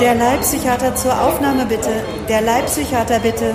[0.00, 2.04] Der Leibpsychiater zur Aufnahme bitte.
[2.28, 3.54] Der Leibpsychiater bitte.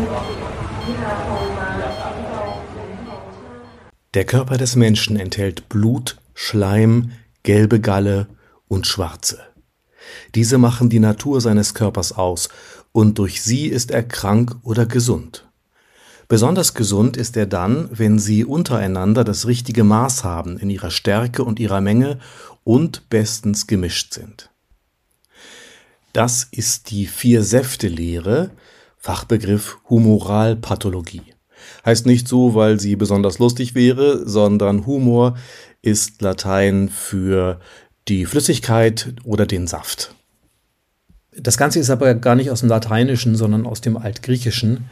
[4.15, 7.11] Der Körper des Menschen enthält Blut, Schleim,
[7.43, 8.27] gelbe Galle
[8.67, 9.39] und schwarze.
[10.33, 12.49] Diese machen die Natur seines Körpers aus,
[12.91, 15.47] und durch sie ist er krank oder gesund.
[16.27, 21.43] Besonders gesund ist er dann, wenn sie untereinander das richtige Maß haben in ihrer Stärke
[21.43, 22.19] und ihrer Menge
[22.63, 24.50] und bestens gemischt sind.
[26.13, 28.51] Das ist die Vier-Säfte-Lehre,
[28.97, 31.33] Fachbegriff Humoralpathologie.
[31.85, 35.37] Heißt nicht so, weil sie besonders lustig wäre, sondern Humor
[35.81, 37.59] ist Latein für
[38.07, 40.13] die Flüssigkeit oder den Saft.
[41.35, 44.89] Das Ganze ist aber gar nicht aus dem Lateinischen, sondern aus dem Altgriechischen,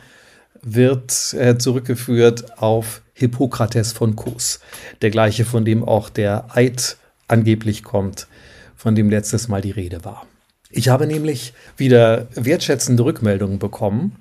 [0.61, 4.59] wird äh, zurückgeführt auf Hippokrates von Kos,
[5.01, 8.27] der gleiche, von dem auch der Eid angeblich kommt,
[8.75, 10.25] von dem letztes Mal die Rede war.
[10.71, 14.17] Ich habe nämlich wieder wertschätzende Rückmeldungen bekommen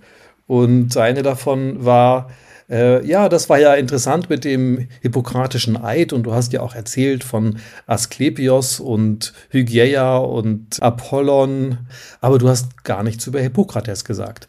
[0.46, 2.30] und eine davon war,
[2.70, 6.74] äh, ja, das war ja interessant mit dem hippokratischen Eid und du hast ja auch
[6.74, 11.78] erzählt von Asklepios und Hygieia und Apollon,
[12.20, 14.48] aber du hast gar nichts über Hippokrates gesagt.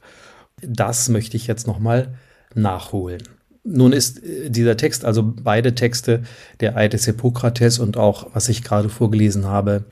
[0.61, 2.13] Das möchte ich jetzt nochmal
[2.55, 3.23] nachholen.
[3.65, 6.23] Nun ist äh, dieser Text, also beide Texte,
[6.61, 9.83] der Eid des Hippokrates und auch, was ich gerade vorgelesen habe,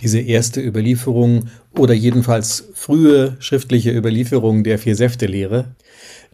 [0.00, 1.46] diese erste Überlieferung
[1.78, 5.74] oder jedenfalls frühe schriftliche Überlieferung der Vier-Säfte-Lehre,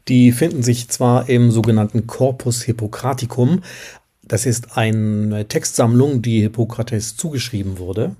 [0.09, 3.63] die finden sich zwar im sogenannten Corpus Hippocraticum,
[4.23, 8.17] das ist eine Textsammlung, die Hippokrates zugeschrieben wurde,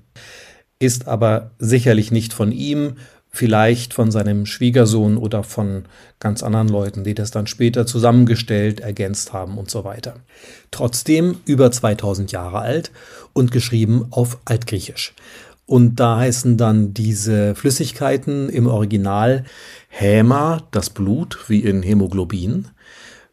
[0.79, 2.97] ist aber sicherlich nicht von ihm,
[3.31, 5.85] vielleicht von seinem Schwiegersohn oder von
[6.19, 10.17] ganz anderen Leuten, die das dann später zusammengestellt, ergänzt haben und so weiter.
[10.71, 12.91] Trotzdem über 2000 Jahre alt
[13.33, 15.15] und geschrieben auf Altgriechisch.
[15.67, 19.45] Und da heißen dann diese Flüssigkeiten im Original
[19.89, 22.67] Häma, das Blut, wie in Hämoglobin,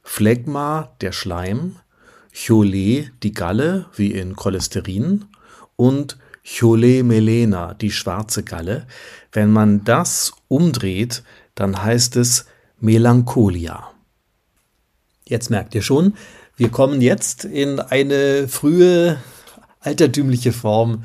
[0.03, 1.77] Phlegma, der Schleim,
[2.35, 5.25] Cholé, die Galle, wie in Cholesterin
[5.75, 8.87] und Cholé melena, die schwarze Galle.
[9.33, 11.23] Wenn man das umdreht,
[11.55, 12.45] dann heißt es
[12.79, 13.91] Melancholia.
[15.25, 16.13] Jetzt merkt ihr schon,
[16.55, 19.17] wir kommen jetzt in eine frühe
[19.81, 21.03] altertümliche Form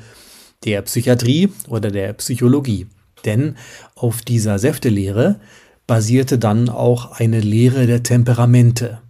[0.63, 2.87] der Psychiatrie oder der Psychologie.
[3.25, 3.57] Denn
[3.95, 5.39] auf dieser Säftelehre
[5.87, 9.01] basierte dann auch eine Lehre der Temperamente.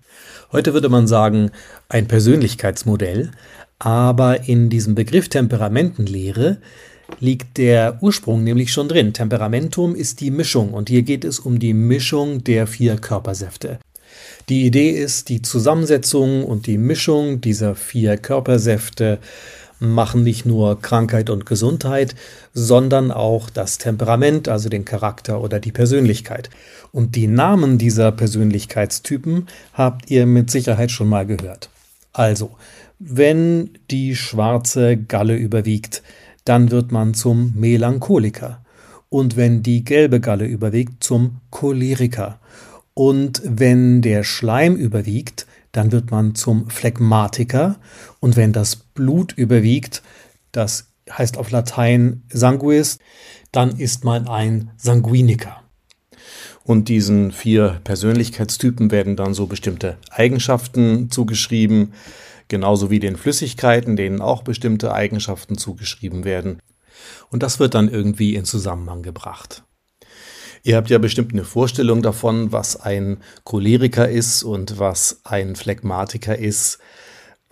[0.52, 1.52] Heute würde man sagen,
[1.90, 3.32] ein Persönlichkeitsmodell,
[3.84, 6.58] aber in diesem Begriff Temperamentenlehre
[7.20, 9.12] liegt der Ursprung nämlich schon drin.
[9.12, 13.80] Temperamentum ist die Mischung und hier geht es um die Mischung der vier Körpersäfte.
[14.48, 19.20] Die Idee ist, die Zusammensetzung und die Mischung dieser vier Körpersäfte
[19.80, 22.16] machen nicht nur Krankheit und Gesundheit,
[22.54, 26.50] sondern auch das Temperament, also den Charakter oder die Persönlichkeit.
[26.94, 31.70] Und die Namen dieser Persönlichkeitstypen habt ihr mit Sicherheit schon mal gehört.
[32.14, 32.52] Also,
[33.00, 36.04] wenn die schwarze Galle überwiegt,
[36.46, 38.64] dann wird man zum Melancholiker.
[39.10, 42.40] Und wenn die gelbe Galle überwiegt, zum Choleriker.
[42.94, 47.78] Und wenn der Schleim überwiegt, dann wird man zum Phlegmatiker.
[48.20, 50.02] Und wenn das Blut überwiegt,
[50.52, 53.00] das heißt auf Latein sanguis,
[53.52, 55.63] dann ist man ein Sanguiniker.
[56.64, 61.94] Und diesen vier Persönlichkeitstypen werden dann so bestimmte Eigenschaften zugeschrieben,
[62.48, 66.60] genauso wie den Flüssigkeiten, denen auch bestimmte Eigenschaften zugeschrieben werden.
[67.30, 69.64] Und das wird dann irgendwie in Zusammenhang gebracht.
[70.66, 76.38] Ihr habt ja bestimmt eine Vorstellung davon, was ein Choleriker ist und was ein Phlegmatiker
[76.38, 76.80] ist.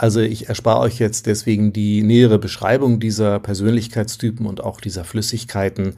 [0.02, 5.94] Also ich erspare euch jetzt deswegen die nähere Beschreibung dieser Persönlichkeitstypen und auch dieser Flüssigkeiten.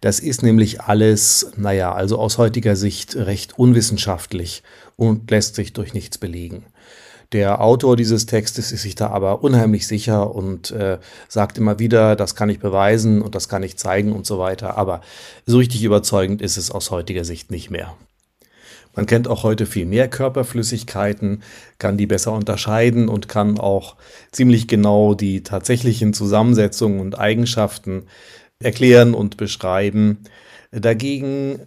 [0.00, 4.62] Das ist nämlich alles, naja, also aus heutiger Sicht recht unwissenschaftlich
[4.96, 6.64] und lässt sich durch nichts belegen.
[7.32, 10.96] Der Autor dieses Textes ist sich da aber unheimlich sicher und äh,
[11.28, 14.78] sagt immer wieder, das kann ich beweisen und das kann ich zeigen und so weiter.
[14.78, 15.02] Aber
[15.44, 17.94] so richtig überzeugend ist es aus heutiger Sicht nicht mehr.
[18.94, 21.42] Man kennt auch heute viel mehr Körperflüssigkeiten,
[21.78, 23.96] kann die besser unterscheiden und kann auch
[24.30, 28.04] ziemlich genau die tatsächlichen Zusammensetzungen und Eigenschaften
[28.60, 30.18] erklären und beschreiben.
[30.70, 31.60] Dagegen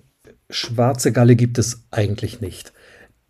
[0.50, 2.74] schwarze Galle gibt es eigentlich nicht.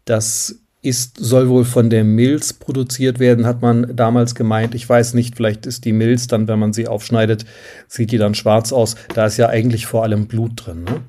[0.05, 4.75] Das ist, soll wohl von der Milz produziert werden, hat man damals gemeint.
[4.75, 7.45] Ich weiß nicht, vielleicht ist die Milz dann, wenn man sie aufschneidet,
[7.87, 8.95] sieht die dann schwarz aus.
[9.13, 10.83] Da ist ja eigentlich vor allem Blut drin.
[10.83, 11.01] Ne?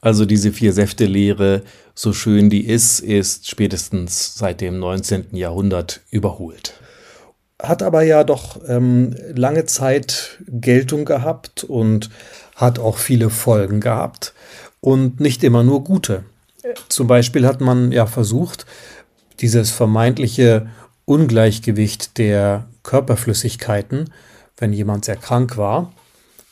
[0.00, 1.62] Also diese Vier-Säfte-Lehre,
[1.94, 5.36] so schön die ist, ist spätestens seit dem 19.
[5.36, 6.74] Jahrhundert überholt.
[7.62, 12.08] hat aber ja doch ähm, lange Zeit Geltung gehabt und
[12.56, 14.32] hat auch viele Folgen gehabt
[14.80, 16.24] und nicht immer nur gute.
[16.88, 18.66] Zum Beispiel hat man ja versucht,
[19.40, 20.68] dieses vermeintliche
[21.04, 24.10] Ungleichgewicht der Körperflüssigkeiten,
[24.56, 25.92] wenn jemand sehr krank war,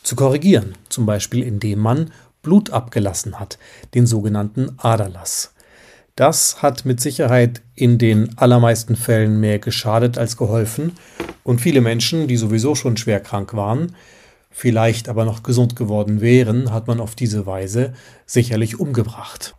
[0.02, 0.74] zu korrigieren.
[0.88, 2.10] Zum Beispiel indem man
[2.48, 3.58] Blut abgelassen hat,
[3.92, 5.52] den sogenannten Aderlass.
[6.16, 10.92] Das hat mit Sicherheit in den allermeisten Fällen mehr geschadet als geholfen
[11.44, 13.94] und viele Menschen, die sowieso schon schwer krank waren,
[14.50, 17.92] vielleicht aber noch gesund geworden wären, hat man auf diese Weise
[18.24, 19.54] sicherlich umgebracht.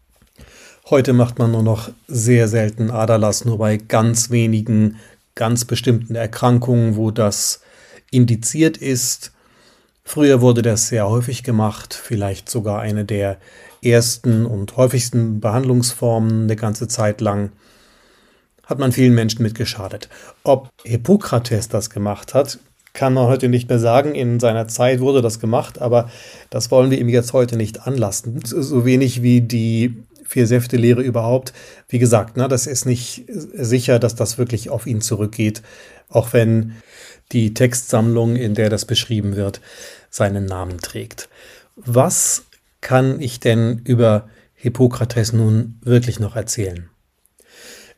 [0.89, 4.95] Heute macht man nur noch sehr selten Aderlass, nur bei ganz wenigen,
[5.35, 7.61] ganz bestimmten Erkrankungen, wo das
[8.09, 9.31] indiziert ist.
[10.11, 13.37] Früher wurde das sehr häufig gemacht, vielleicht sogar eine der
[13.83, 17.51] ersten und häufigsten Behandlungsformen eine ganze Zeit lang,
[18.65, 20.09] hat man vielen Menschen mitgeschadet.
[20.41, 22.57] Ob Hippokrates das gemacht hat,
[22.93, 24.15] kann man heute nicht mehr sagen.
[24.15, 26.09] In seiner Zeit wurde das gemacht, aber
[26.49, 28.41] das wollen wir ihm jetzt heute nicht anlasten.
[28.43, 29.95] So wenig wie die
[30.25, 31.53] Vier-Säfte-Lehre überhaupt.
[31.87, 35.61] Wie gesagt, ne, das ist nicht sicher, dass das wirklich auf ihn zurückgeht,
[36.09, 36.73] auch wenn
[37.31, 39.61] die Textsammlung, in der das beschrieben wird,
[40.09, 41.29] seinen Namen trägt.
[41.75, 42.45] Was
[42.81, 46.89] kann ich denn über Hippokrates nun wirklich noch erzählen?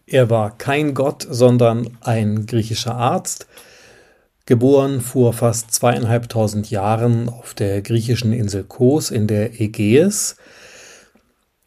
[0.05, 3.47] Er war kein Gott, sondern ein griechischer Arzt,
[4.45, 10.35] geboren vor fast zweieinhalbtausend Jahren auf der griechischen Insel Kos in der Ägäis.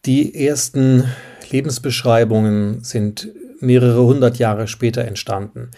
[0.04, 1.04] Die ersten
[1.50, 3.28] Lebensbeschreibungen sind
[3.60, 5.70] mehrere hundert Jahre später entstanden.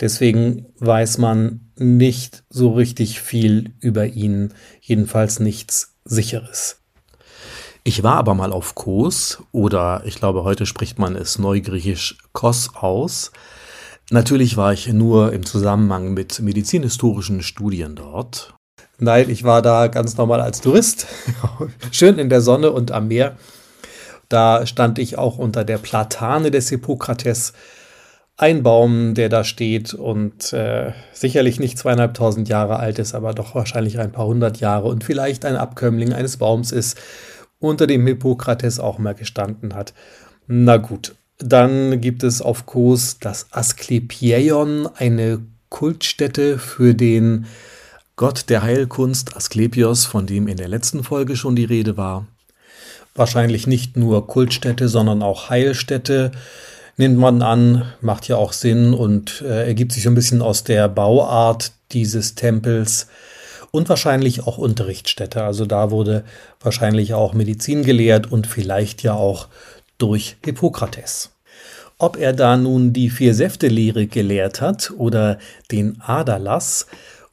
[0.00, 6.82] Deswegen weiß man nicht so richtig viel über ihn, jedenfalls nichts Sicheres.
[7.84, 12.70] Ich war aber mal auf Kos oder ich glaube, heute spricht man es neugriechisch Kos
[12.74, 13.30] aus.
[14.10, 18.54] Natürlich war ich nur im Zusammenhang mit medizinhistorischen Studien dort.
[18.98, 21.06] Nein, ich war da ganz normal als Tourist,
[21.90, 23.36] schön in der Sonne und am Meer.
[24.28, 27.52] Da stand ich auch unter der Platane des Hippokrates,
[28.36, 33.54] ein Baum, der da steht und äh, sicherlich nicht zweieinhalbtausend Jahre alt ist, aber doch
[33.54, 36.98] wahrscheinlich ein paar hundert Jahre und vielleicht ein Abkömmling eines Baums ist,
[37.58, 39.94] unter dem Hippokrates auch mal gestanden hat.
[40.46, 45.40] Na gut, dann gibt es auf Kos das Asklepieion, eine
[45.70, 47.46] Kultstätte für den
[48.16, 52.26] Gott der Heilkunst Asklepios, von dem in der letzten Folge schon die Rede war.
[53.14, 56.32] Wahrscheinlich nicht nur Kultstätte, sondern auch Heilstätte
[56.96, 60.64] nimmt man an, macht ja auch Sinn und äh, ergibt sich so ein bisschen aus
[60.64, 63.06] der Bauart dieses Tempels
[63.70, 65.42] und wahrscheinlich auch Unterrichtsstätte.
[65.44, 66.24] Also da wurde
[66.60, 69.48] wahrscheinlich auch Medizin gelehrt und vielleicht ja auch
[69.98, 71.30] durch Hippokrates.
[71.98, 75.38] Ob er da nun die Vier-Säfte-Lehre gelehrt hat oder
[75.72, 76.86] den Aderlass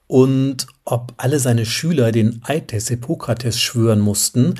[0.07, 4.55] und ob alle seine Schüler den Eid des Hippokrates schwören mussten,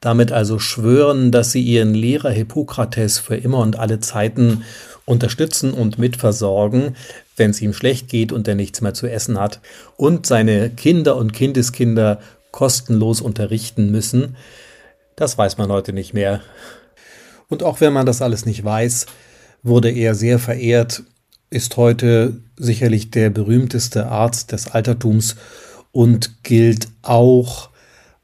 [0.00, 4.64] damit also schwören, dass sie ihren Lehrer Hippokrates für immer und alle Zeiten
[5.04, 6.96] unterstützen und mitversorgen,
[7.36, 9.60] wenn es ihm schlecht geht und er nichts mehr zu essen hat,
[9.96, 12.20] und seine Kinder und Kindeskinder
[12.50, 14.36] kostenlos unterrichten müssen.
[15.14, 16.40] Das weiß man heute nicht mehr.
[17.48, 19.06] Und auch wenn man das alles nicht weiß,
[19.62, 21.02] wurde er sehr verehrt,
[21.50, 25.36] ist heute sicherlich der berühmteste Arzt des Altertums
[25.92, 27.70] und gilt auch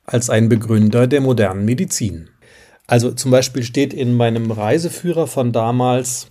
[0.05, 2.29] als ein Begründer der modernen Medizin.
[2.87, 6.27] Also zum Beispiel steht in meinem Reiseführer von damals,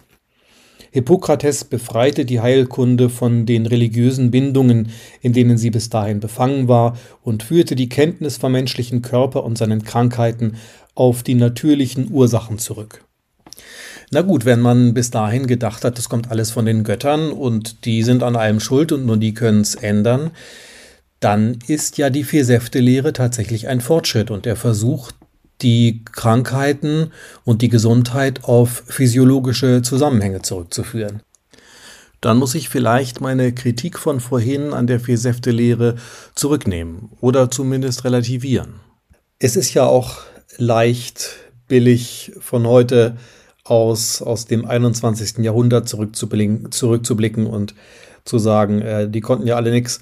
[0.94, 6.98] Hippokrates befreite die Heilkunde von den religiösen Bindungen, in denen sie bis dahin befangen war,
[7.22, 10.58] und führte die Kenntnis vom menschlichen Körper und seinen Krankheiten
[10.94, 13.06] auf die natürlichen Ursachen zurück.
[14.14, 17.86] Na gut, wenn man bis dahin gedacht hat, das kommt alles von den Göttern und
[17.86, 20.32] die sind an allem schuld und nur die können es ändern,
[21.22, 25.12] dann ist ja die Vier-Säfte-Lehre tatsächlich ein Fortschritt und der Versuch,
[25.62, 27.12] die Krankheiten
[27.46, 31.22] und die Gesundheit auf physiologische Zusammenhänge zurückzuführen.
[32.20, 35.96] Dann muss ich vielleicht meine Kritik von vorhin an der Vier-Säfte-Lehre
[36.36, 38.74] zurücknehmen oder zumindest relativieren.
[39.40, 40.18] Es ist ja auch
[40.58, 41.38] leicht
[41.70, 43.16] billig von heute
[43.64, 45.40] aus, aus dem 21.
[45.40, 47.76] Jahrhundert zurückzublicken, und
[48.26, 50.02] zu sagen, äh, die konnten ja alle nichts.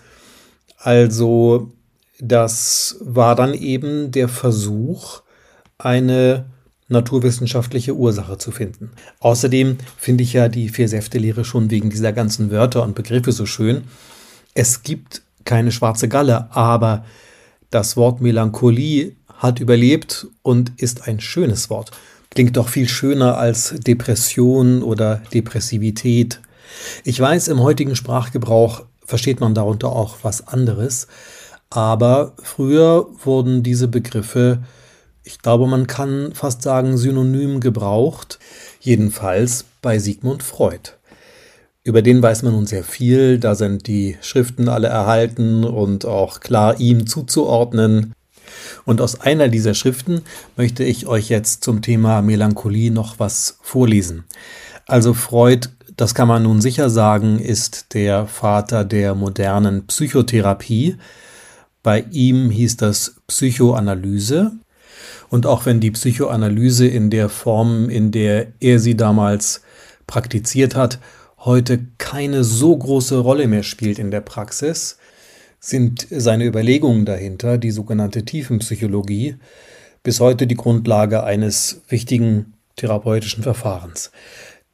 [0.77, 1.71] Also
[2.19, 5.21] das war dann eben der Versuch,
[5.77, 6.45] eine
[6.89, 8.91] naturwissenschaftliche Ursache zu finden.
[9.19, 13.83] Außerdem finde ich ja die Vier-Säfte-Lehre schon wegen dieser ganzen Wörter und Begriffe so schön.
[14.53, 17.05] Es gibt keine schwarze Galle, aber
[17.69, 21.91] das Wort Melancholie hat überlebt und ist ein schönes Wort.
[22.39, 26.39] Klingt doch viel schöner als Depression oder Depressivität.
[27.03, 31.07] Ich weiß, im heutigen Sprachgebrauch versteht man darunter auch was anderes,
[31.69, 34.63] aber früher wurden diese Begriffe,
[35.25, 38.39] ich glaube, man kann fast sagen, synonym gebraucht,
[38.79, 40.91] jedenfalls bei Sigmund Freud.
[41.83, 46.39] Über den weiß man nun sehr viel, da sind die Schriften alle erhalten und auch
[46.39, 48.13] klar ihm zuzuordnen.
[48.85, 50.21] Und aus einer dieser Schriften
[50.55, 54.25] möchte ich euch jetzt zum Thema Melancholie noch was vorlesen.
[54.85, 60.95] Also Freud, das kann man nun sicher sagen, ist der Vater der modernen Psychotherapie.
[61.83, 64.51] Bei ihm hieß das Psychoanalyse.
[65.29, 69.61] Und auch wenn die Psychoanalyse in der Form, in der er sie damals
[70.07, 70.99] praktiziert hat,
[71.39, 74.98] heute keine so große Rolle mehr spielt in der Praxis,
[75.59, 79.35] sind seine Überlegungen dahinter, die sogenannte Tiefenpsychologie,
[80.03, 84.11] bis heute die Grundlage eines wichtigen therapeutischen Verfahrens,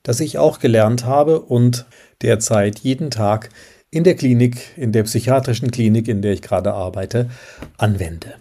[0.03, 1.85] das ich auch gelernt habe und
[2.21, 3.49] derzeit jeden Tag
[3.89, 7.29] in der Klinik, in der psychiatrischen Klinik, in der ich gerade arbeite,
[7.77, 8.35] anwende.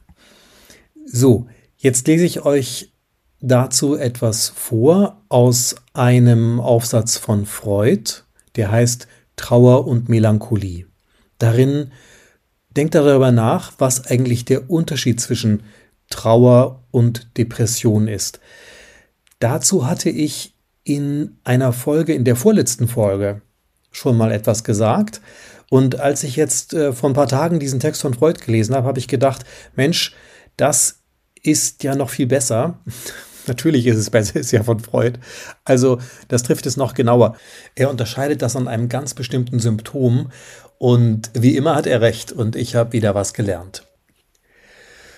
[1.06, 1.46] So,
[1.76, 2.92] jetzt lese ich euch
[3.40, 8.10] dazu etwas vor aus einem Aufsatz von Freud,
[8.56, 10.86] der heißt Trauer und Melancholie.
[11.38, 11.92] Darin
[12.76, 15.62] denkt darüber nach, was eigentlich der Unterschied zwischen
[16.10, 18.40] Trauer und Depression ist.
[19.38, 20.54] Dazu hatte ich
[20.84, 23.42] in einer Folge, in der vorletzten Folge,
[23.90, 25.20] schon mal etwas gesagt.
[25.70, 28.86] Und als ich jetzt äh, vor ein paar Tagen diesen Text von Freud gelesen habe,
[28.86, 30.14] habe ich gedacht, Mensch,
[30.56, 31.00] das
[31.42, 32.78] ist ja noch viel besser.
[33.46, 35.18] Natürlich ist es ist ja von Freud.
[35.64, 35.98] Also
[36.28, 37.36] das trifft es noch genauer.
[37.74, 40.30] Er unterscheidet das an einem ganz bestimmten Symptom
[40.78, 43.86] und wie immer hat er recht und ich habe wieder was gelernt.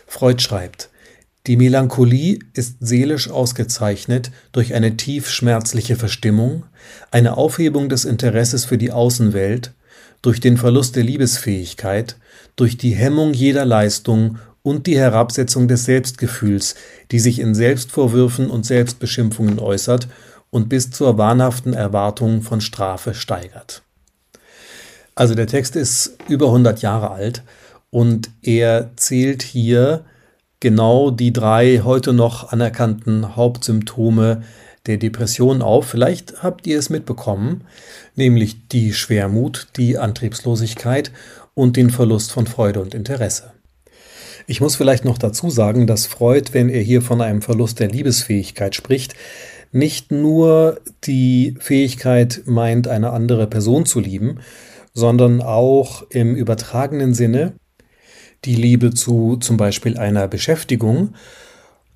[0.07, 0.91] Freud schreibt,
[1.47, 6.65] die Melancholie ist seelisch ausgezeichnet durch eine tief schmerzliche Verstimmung,
[7.13, 9.73] eine Aufhebung des Interesses für die Außenwelt,
[10.23, 12.17] durch den Verlust der Liebesfähigkeit,
[12.57, 16.75] durch die Hemmung jeder Leistung und die Herabsetzung des Selbstgefühls,
[17.13, 20.09] die sich in Selbstvorwürfen und Selbstbeschimpfungen äußert
[20.51, 23.83] und bis zur wahnhaften Erwartung von Strafe steigert.
[25.15, 27.45] Also der Text ist über 100 Jahre alt
[27.91, 30.05] und er zählt hier
[30.59, 34.43] genau die drei heute noch anerkannten Hauptsymptome
[34.87, 35.87] der Depression auf.
[35.87, 37.63] Vielleicht habt ihr es mitbekommen,
[38.17, 41.13] nämlich die Schwermut, die Antriebslosigkeit
[41.55, 43.53] und den Verlust von Freude und Interesse.
[44.49, 47.89] Ich muss vielleicht noch dazu sagen, dass Freud, wenn er hier von einem Verlust der
[47.89, 49.15] Liebesfähigkeit spricht,
[49.73, 54.39] nicht nur die Fähigkeit meint, eine andere Person zu lieben,
[54.95, 57.55] sondern auch im übertragenen Sinne
[58.45, 61.15] die Liebe zu zum Beispiel einer Beschäftigung,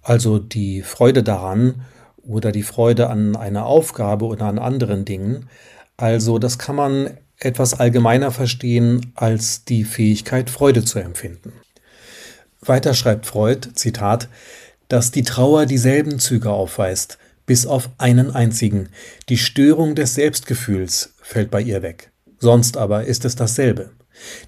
[0.03, 1.83] also die Freude daran
[2.23, 5.49] oder die Freude an einer Aufgabe oder an anderen Dingen.
[5.97, 11.53] Also das kann man etwas allgemeiner verstehen als die Fähigkeit, Freude zu empfinden.
[12.63, 14.29] Weiter schreibt Freud, Zitat,
[14.89, 18.91] dass die Trauer dieselben Züge aufweist, bis auf einen einzigen.
[19.29, 22.11] Die Störung des Selbstgefühls fällt bei ihr weg.
[22.39, 23.91] Sonst aber ist es dasselbe.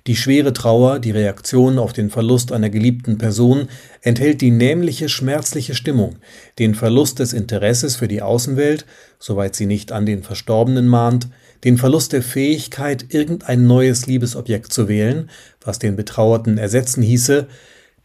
[0.07, 3.69] Die schwere Trauer, die Reaktion auf den Verlust einer geliebten Person,
[4.03, 6.17] enthält die nämliche schmerzliche Stimmung,
[6.59, 8.85] den Verlust des Interesses für die Außenwelt,
[9.19, 11.29] soweit sie nicht an den Verstorbenen mahnt,
[11.65, 17.47] den Verlust der Fähigkeit, irgendein neues Liebesobjekt zu wählen, was den Betrauerten ersetzen hieße,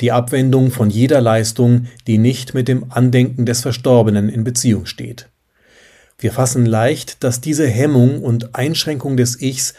[0.01, 5.29] die Abwendung von jeder Leistung, die nicht mit dem Andenken des Verstorbenen in Beziehung steht.
[6.19, 9.73] Wir fassen leicht, dass diese Hemmung und Einschränkung des Ichs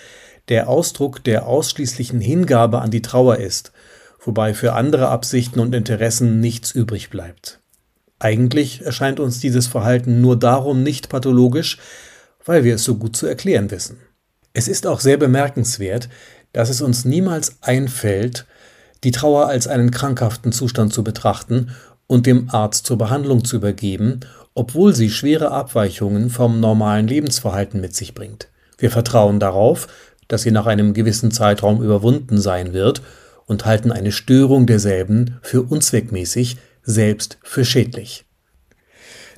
[0.49, 3.73] der Ausdruck der ausschließlichen Hingabe an die Trauer ist,
[4.25, 7.61] wobei für andere Absichten und Interessen nichts übrig bleibt.
[8.19, 11.79] Eigentlich erscheint uns dieses Verhalten nur darum nicht pathologisch,
[12.45, 13.99] weil wir es so gut zu erklären wissen.
[14.53, 16.09] Es ist auch sehr bemerkenswert,
[16.53, 18.47] dass es uns niemals einfällt,
[19.05, 21.71] die Trauer als einen krankhaften Zustand zu betrachten
[22.07, 24.21] und dem Arzt zur Behandlung zu übergeben,
[24.55, 28.49] obwohl sie schwere Abweichungen vom normalen Lebensverhalten mit sich bringt.
[28.77, 29.87] Wir vertrauen darauf,
[30.27, 33.03] dass sie nach einem gewissen Zeitraum überwunden sein wird
[33.47, 38.25] und halten eine Störung derselben für unzweckmäßig, selbst für schädlich.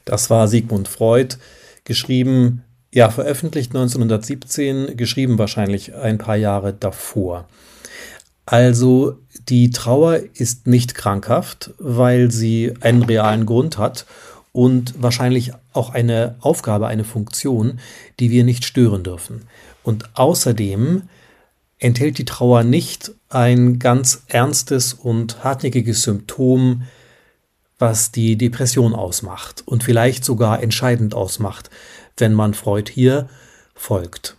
[0.05, 1.37] Das war Sigmund Freud,
[1.85, 7.47] geschrieben, ja, veröffentlicht 1917, geschrieben wahrscheinlich ein paar Jahre davor.
[8.51, 9.17] Also
[9.49, 14.07] die Trauer ist nicht krankhaft, weil sie einen realen Grund hat
[14.51, 17.79] und wahrscheinlich auch eine Aufgabe, eine Funktion,
[18.19, 19.43] die wir nicht stören dürfen.
[19.85, 21.03] Und außerdem
[21.79, 26.83] enthält die Trauer nicht ein ganz ernstes und hartnäckiges Symptom,
[27.79, 31.71] was die Depression ausmacht und vielleicht sogar entscheidend ausmacht,
[32.17, 33.29] wenn man Freud hier
[33.77, 34.37] folgt.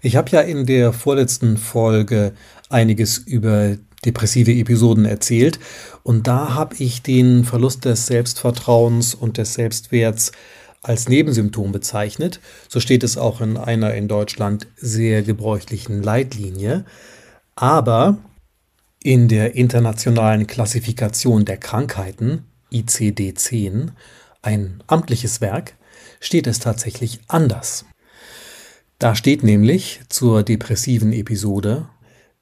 [0.00, 2.32] Ich habe ja in der vorletzten Folge
[2.68, 5.58] einiges über depressive Episoden erzählt
[6.02, 10.32] und da habe ich den Verlust des Selbstvertrauens und des Selbstwerts
[10.82, 12.40] als Nebensymptom bezeichnet.
[12.68, 16.84] So steht es auch in einer in Deutschland sehr gebräuchlichen Leitlinie.
[17.56, 18.18] Aber
[19.02, 23.88] in der internationalen Klassifikation der Krankheiten ICD-10,
[24.42, 25.74] ein amtliches Werk,
[26.20, 27.84] steht es tatsächlich anders.
[28.98, 31.88] Da steht nämlich zur depressiven Episode,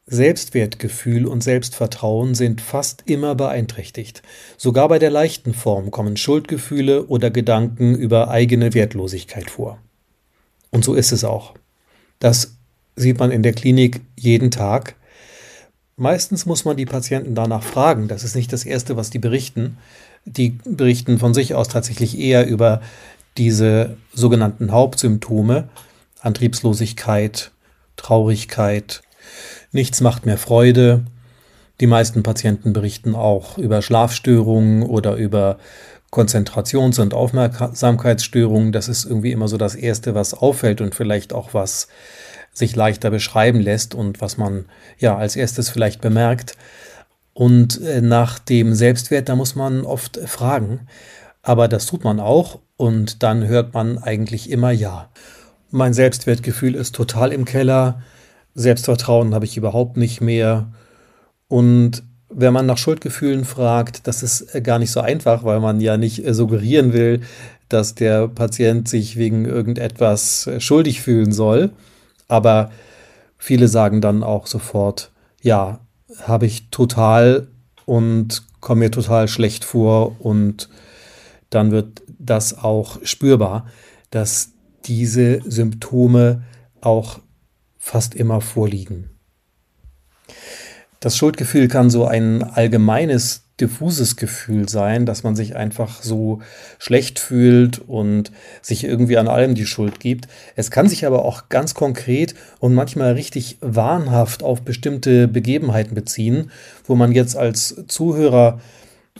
[0.08, 4.22] Selbstwertgefühl und Selbstvertrauen sind fast immer beeinträchtigt.
[4.56, 9.78] Sogar bei der leichten Form kommen Schuldgefühle oder Gedanken über eigene Wertlosigkeit vor.
[10.70, 11.54] Und so ist es auch.
[12.20, 12.56] Das
[12.94, 14.94] sieht man in der Klinik jeden Tag.
[15.96, 18.06] Meistens muss man die Patienten danach fragen.
[18.06, 19.76] Das ist nicht das Erste, was die berichten.
[20.24, 22.80] Die berichten von sich aus tatsächlich eher über
[23.36, 25.68] diese sogenannten Hauptsymptome,
[26.20, 27.50] Antriebslosigkeit,
[27.96, 29.02] Traurigkeit,
[29.76, 31.04] nichts macht mehr Freude.
[31.80, 35.58] Die meisten Patienten berichten auch über Schlafstörungen oder über
[36.10, 38.72] Konzentrations- und Aufmerksamkeitsstörungen.
[38.72, 41.88] Das ist irgendwie immer so das Erste, was auffällt und vielleicht auch was
[42.52, 44.64] sich leichter beschreiben lässt und was man
[44.98, 46.56] ja als erstes vielleicht bemerkt.
[47.34, 50.88] Und äh, nach dem Selbstwert, da muss man oft fragen.
[51.42, 55.10] Aber das tut man auch und dann hört man eigentlich immer ja.
[55.70, 58.02] Mein Selbstwertgefühl ist total im Keller.
[58.56, 60.72] Selbstvertrauen habe ich überhaupt nicht mehr.
[61.46, 65.96] Und wenn man nach Schuldgefühlen fragt, das ist gar nicht so einfach, weil man ja
[65.96, 67.20] nicht suggerieren will,
[67.68, 71.70] dass der Patient sich wegen irgendetwas schuldig fühlen soll.
[72.28, 72.70] Aber
[73.38, 75.80] viele sagen dann auch sofort, ja,
[76.22, 77.48] habe ich total
[77.84, 80.68] und komme mir total schlecht vor und
[81.50, 83.66] dann wird das auch spürbar,
[84.10, 84.52] dass
[84.86, 86.42] diese Symptome
[86.80, 87.20] auch
[87.86, 89.10] fast immer vorliegen.
[90.98, 96.40] Das Schuldgefühl kann so ein allgemeines, diffuses Gefühl sein, dass man sich einfach so
[96.80, 100.26] schlecht fühlt und sich irgendwie an allem die Schuld gibt.
[100.56, 106.50] Es kann sich aber auch ganz konkret und manchmal richtig wahnhaft auf bestimmte Begebenheiten beziehen,
[106.86, 108.60] wo man jetzt als Zuhörer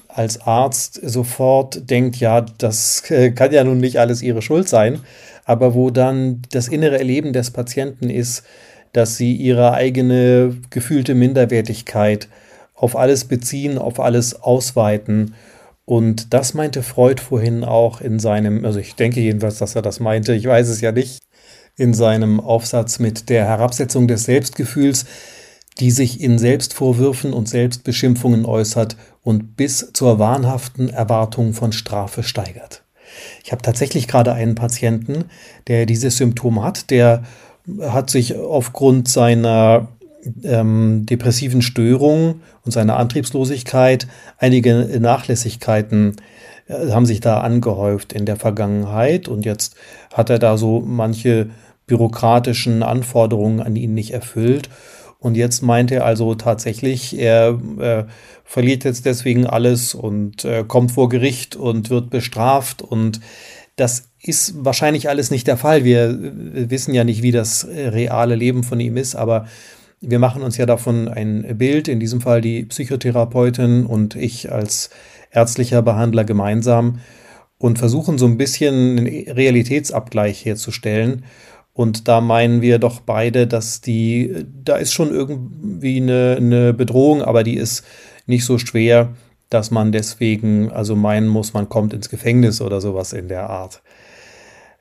[0.09, 3.05] als Arzt sofort denkt, ja, das
[3.37, 5.01] kann ja nun nicht alles ihre Schuld sein,
[5.47, 8.43] aber wo dann das innere Erleben des Patienten ist,
[8.93, 12.29] dass sie ihre eigene gefühlte Minderwertigkeit
[12.75, 15.35] auf alles beziehen, auf alles ausweiten.
[15.85, 20.01] Und das meinte Freud vorhin auch in seinem, also ich denke jedenfalls, dass er das
[20.01, 21.21] meinte, ich weiß es ja nicht,
[21.77, 25.05] in seinem Aufsatz mit der Herabsetzung des Selbstgefühls,
[25.79, 32.86] die sich in Selbstvorwürfen und Selbstbeschimpfungen äußert und bis zur wahnhaften Erwartung von Strafe steigert.
[33.45, 35.27] Ich habe tatsächlich gerade einen Patienten,
[35.69, 37.23] der dieses Symptom hat, der
[37.81, 39.89] hat sich aufgrund seiner
[40.45, 44.07] ähm, depressiven Störung und seiner Antriebslosigkeit
[44.39, 46.17] einige Nachlässigkeiten
[46.69, 49.29] äh, haben sich da angehäuft in der Vergangenheit.
[49.29, 49.77] Und jetzt
[50.13, 51.51] hat er da so manche
[51.87, 54.69] bürokratischen Anforderungen an ihn nicht erfüllt
[55.19, 58.05] und jetzt meint er also tatsächlich, er äh,
[58.45, 62.83] verliert jetzt deswegen alles und äh, kommt vor Gericht und wird bestraft.
[62.83, 63.21] Und
[63.77, 65.85] das ist wahrscheinlich alles nicht der Fall.
[65.85, 69.47] Wir, wir wissen ja nicht, wie das äh, reale Leben von ihm ist, aber
[70.01, 74.91] wir machen uns ja davon ein Bild, in diesem Fall die Psychotherapeutin und ich als
[75.31, 77.01] ärztlicher Behandler gemeinsam
[77.59, 81.25] und versuchen so ein bisschen einen Realitätsabgleich herzustellen
[81.77, 87.21] und da meinen wir doch beide, dass die, da ist schon irgendwie eine, eine Bedrohung,
[87.21, 87.85] aber die ist
[88.25, 89.11] nicht so schwer,
[89.51, 93.83] dass man deswegen also meinen muss, man kommt ins Gefängnis oder sowas in der Art.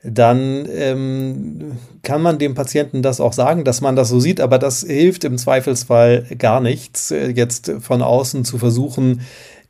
[0.02, 4.58] Dann ähm, kann man dem Patienten das auch sagen, dass man das so sieht, aber
[4.58, 9.20] das hilft im Zweifelsfall gar nichts, jetzt von außen zu versuchen,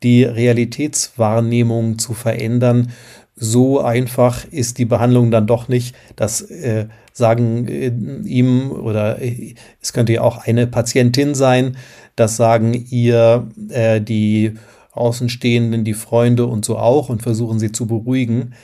[0.04, 2.92] die Realitätswahrnehmung zu verändern.
[3.37, 5.94] So einfach ist die Behandlung dann doch nicht.
[6.16, 7.92] Das äh, sagen äh,
[8.27, 11.77] ihm oder äh, es könnte ja auch eine Patientin sein,
[12.16, 14.55] das sagen ihr äh, die
[14.92, 18.55] Außenstehenden, die Freunde und so auch und versuchen sie zu beruhigen.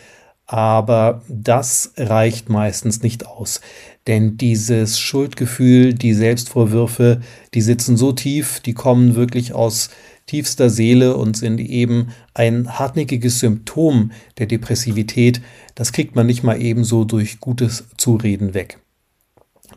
[0.46, 3.60] Aber das reicht meistens nicht aus.
[4.06, 7.20] Denn dieses Schuldgefühl, die Selbstvorwürfe,
[7.54, 9.90] die sitzen so tief, die kommen wirklich aus
[10.32, 15.42] tiefster Seele und sind eben ein hartnäckiges Symptom der Depressivität.
[15.74, 18.78] Das kriegt man nicht mal ebenso durch gutes Zureden weg.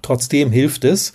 [0.01, 1.11] Trotzdem hilft es,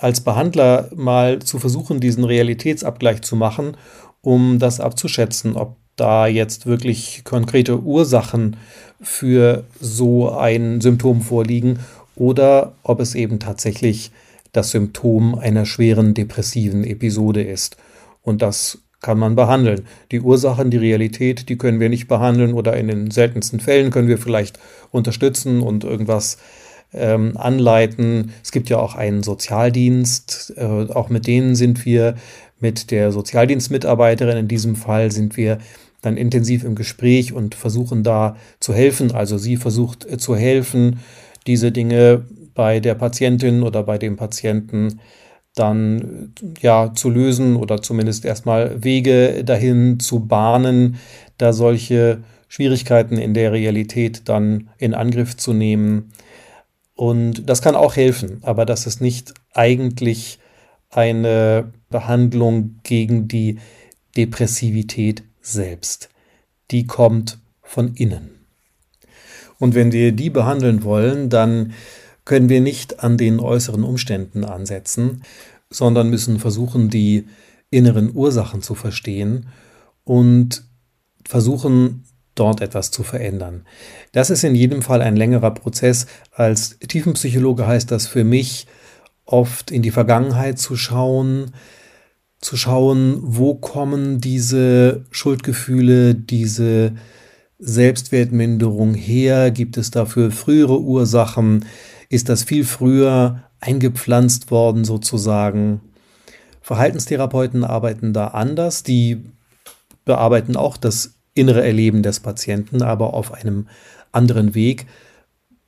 [0.00, 3.76] als Behandler mal zu versuchen, diesen Realitätsabgleich zu machen,
[4.22, 8.56] um das abzuschätzen, ob da jetzt wirklich konkrete Ursachen
[9.00, 11.78] für so ein Symptom vorliegen
[12.16, 14.10] oder ob es eben tatsächlich
[14.50, 17.76] das Symptom einer schweren depressiven Episode ist.
[18.24, 19.82] Und das kann man behandeln.
[20.10, 24.08] Die Ursachen, die Realität, die können wir nicht behandeln oder in den seltensten Fällen können
[24.08, 24.58] wir vielleicht
[24.90, 26.38] unterstützen und irgendwas
[26.94, 28.32] ähm, anleiten.
[28.42, 32.14] Es gibt ja auch einen Sozialdienst, äh, auch mit denen sind wir,
[32.60, 35.58] mit der Sozialdienstmitarbeiterin in diesem Fall sind wir
[36.00, 39.12] dann intensiv im Gespräch und versuchen da zu helfen.
[39.12, 41.00] Also sie versucht äh, zu helfen,
[41.46, 45.00] diese Dinge bei der Patientin oder bei dem Patienten
[45.54, 50.96] dann ja zu lösen oder zumindest erstmal Wege dahin zu bahnen,
[51.38, 56.12] da solche Schwierigkeiten in der Realität dann in Angriff zu nehmen.
[56.94, 60.38] Und das kann auch helfen, aber das ist nicht eigentlich
[60.90, 63.58] eine Behandlung gegen die
[64.16, 66.08] Depressivität selbst.
[66.70, 68.30] Die kommt von innen.
[69.58, 71.72] Und wenn wir die behandeln wollen, dann
[72.24, 75.22] können wir nicht an den äußeren Umständen ansetzen,
[75.70, 77.26] sondern müssen versuchen, die
[77.70, 79.48] inneren Ursachen zu verstehen
[80.04, 80.64] und
[81.26, 83.64] versuchen, dort etwas zu verändern.
[84.12, 86.06] Das ist in jedem Fall ein längerer Prozess.
[86.32, 88.66] Als Tiefenpsychologe heißt das für mich
[89.24, 91.52] oft in die Vergangenheit zu schauen,
[92.40, 96.92] zu schauen, wo kommen diese Schuldgefühle, diese
[97.58, 99.50] Selbstwertminderung her?
[99.50, 101.64] Gibt es dafür frühere Ursachen?
[102.14, 105.80] Ist das viel früher eingepflanzt worden sozusagen.
[106.60, 109.24] Verhaltenstherapeuten arbeiten da anders, die
[110.04, 113.68] bearbeiten auch das innere Erleben des Patienten, aber auf einem
[114.12, 114.86] anderen Weg.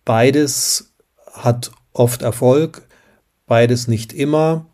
[0.05, 0.95] Beides
[1.33, 2.87] hat oft Erfolg,
[3.47, 4.67] beides nicht immer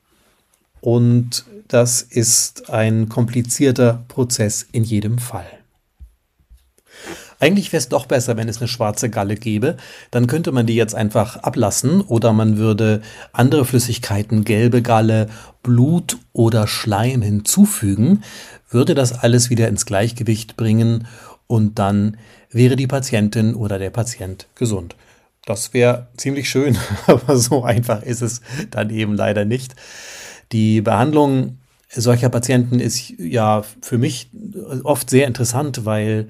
[0.81, 5.62] und das ist ein komplizierter Prozess in jedem Fall.
[7.43, 9.77] Eigentlich wäre es doch besser, wenn es eine schwarze Galle gäbe.
[10.13, 13.03] Dann könnte man die jetzt einfach ablassen oder man würde
[13.33, 15.27] andere Flüssigkeiten, gelbe Galle,
[15.65, 18.23] Blut oder Schleim hinzufügen,
[18.71, 21.09] würde das alles wieder ins Gleichgewicht bringen
[21.49, 22.17] und dann
[22.49, 24.95] wäre die Patientin oder der Patient gesund.
[25.45, 26.79] Das wäre ziemlich schön,
[27.09, 29.75] aber so einfach ist es dann eben leider nicht.
[30.53, 34.31] Die Behandlung solcher Patienten ist ja für mich
[34.85, 36.29] oft sehr interessant, weil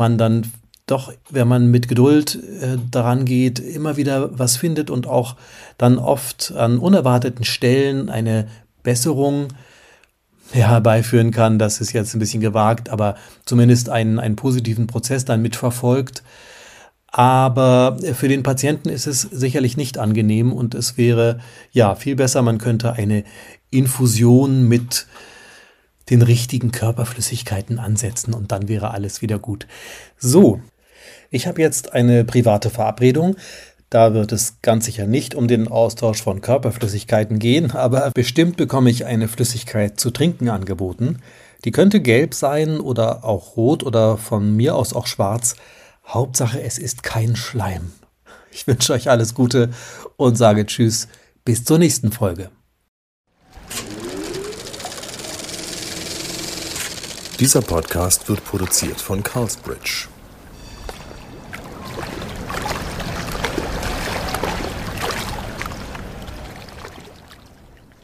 [0.00, 0.50] man dann
[0.86, 5.36] doch, wenn man mit Geduld äh, daran geht, immer wieder was findet und auch
[5.78, 8.48] dann oft an unerwarteten Stellen eine
[8.82, 9.48] Besserung
[10.50, 11.60] herbeiführen kann.
[11.60, 16.24] Das ist jetzt ein bisschen gewagt, aber zumindest einen, einen positiven Prozess dann mitverfolgt.
[17.12, 21.38] Aber für den Patienten ist es sicherlich nicht angenehm und es wäre
[21.72, 23.24] ja viel besser, man könnte eine
[23.70, 25.06] Infusion mit
[26.10, 29.66] den richtigen Körperflüssigkeiten ansetzen und dann wäre alles wieder gut.
[30.18, 30.60] So,
[31.30, 33.36] ich habe jetzt eine private Verabredung.
[33.88, 38.90] Da wird es ganz sicher nicht um den Austausch von Körperflüssigkeiten gehen, aber bestimmt bekomme
[38.90, 41.18] ich eine Flüssigkeit zu trinken angeboten.
[41.64, 45.56] Die könnte gelb sein oder auch rot oder von mir aus auch schwarz.
[46.06, 47.92] Hauptsache, es ist kein Schleim.
[48.52, 49.70] Ich wünsche euch alles Gute
[50.16, 51.08] und sage Tschüss,
[51.44, 52.50] bis zur nächsten Folge.
[57.40, 60.09] Dieser Podcast wird produziert von Carlsbridge.